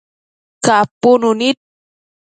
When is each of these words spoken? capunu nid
capunu 0.65 1.29
nid 1.39 1.57